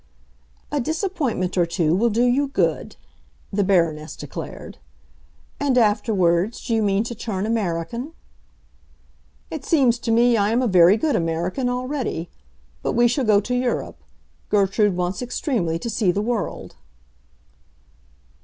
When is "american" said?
7.45-8.13, 11.15-11.69